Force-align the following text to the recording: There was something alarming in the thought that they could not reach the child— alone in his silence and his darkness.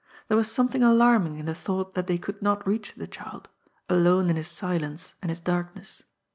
There 0.29 0.37
was 0.37 0.49
something 0.49 0.81
alarming 0.81 1.37
in 1.37 1.45
the 1.45 1.53
thought 1.53 1.93
that 1.93 2.07
they 2.07 2.17
could 2.17 2.41
not 2.41 2.65
reach 2.65 2.95
the 2.95 3.05
child— 3.05 3.49
alone 3.87 4.31
in 4.31 4.35
his 4.35 4.47
silence 4.49 5.13
and 5.21 5.29
his 5.29 5.39
darkness. 5.39 6.01